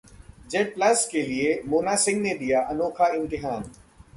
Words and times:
Z 0.51 0.73
plus 0.75 1.05
के 1.11 1.21
लिए 1.21 1.61
मोना 1.65 1.95
सिंह 2.05 2.21
ने 2.21 2.33
दिया 2.35 2.61
अनोखा 2.67 3.07
इम्तिहान 3.15 3.71